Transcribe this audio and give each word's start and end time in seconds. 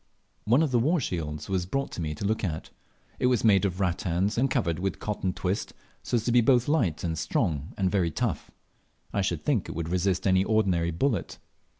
One 0.45 0.63
of 0.63 0.71
the 0.71 0.79
war 0.79 0.99
shields 0.99 1.47
was 1.47 1.67
brought 1.67 1.99
me 1.99 2.15
to 2.15 2.25
look 2.25 2.43
at. 2.43 2.71
It 3.19 3.27
was 3.27 3.43
made 3.43 3.65
of 3.65 3.79
rattans 3.79 4.35
and 4.35 4.49
covered 4.49 4.79
with 4.79 4.97
cotton 4.97 5.31
twist, 5.31 5.73
so 6.01 6.15
as 6.15 6.25
to 6.25 6.31
be 6.31 6.41
both 6.41 6.67
light, 6.67 7.03
strong, 7.15 7.71
and 7.77 7.91
very 7.91 8.09
tough. 8.09 8.49
I 9.13 9.21
should 9.21 9.45
think 9.45 9.69
it 9.69 9.75
would 9.75 9.89
resist 9.89 10.25
any 10.25 10.43
ordinary 10.43 10.89
bullet. 10.89 11.37